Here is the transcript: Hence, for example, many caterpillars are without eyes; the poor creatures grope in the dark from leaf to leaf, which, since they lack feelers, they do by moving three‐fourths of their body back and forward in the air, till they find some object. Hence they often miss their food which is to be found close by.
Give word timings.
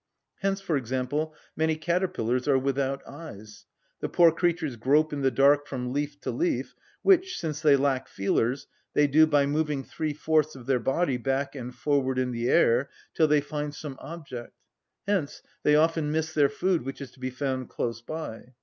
Hence, 0.39 0.61
for 0.61 0.77
example, 0.77 1.35
many 1.55 1.75
caterpillars 1.75 2.47
are 2.47 2.57
without 2.57 3.07
eyes; 3.07 3.65
the 3.99 4.09
poor 4.09 4.31
creatures 4.31 4.75
grope 4.75 5.13
in 5.13 5.21
the 5.21 5.29
dark 5.29 5.67
from 5.67 5.93
leaf 5.93 6.19
to 6.21 6.31
leaf, 6.31 6.73
which, 7.03 7.37
since 7.37 7.61
they 7.61 7.75
lack 7.75 8.07
feelers, 8.07 8.65
they 8.95 9.05
do 9.05 9.27
by 9.27 9.45
moving 9.45 9.83
three‐fourths 9.83 10.55
of 10.55 10.65
their 10.65 10.79
body 10.79 11.17
back 11.17 11.53
and 11.53 11.75
forward 11.75 12.17
in 12.17 12.31
the 12.31 12.49
air, 12.49 12.89
till 13.13 13.27
they 13.27 13.41
find 13.41 13.75
some 13.75 13.95
object. 13.99 14.53
Hence 15.05 15.43
they 15.61 15.75
often 15.75 16.11
miss 16.11 16.33
their 16.33 16.49
food 16.49 16.81
which 16.81 16.99
is 16.99 17.11
to 17.11 17.19
be 17.19 17.29
found 17.29 17.69
close 17.69 18.01
by. 18.01 18.53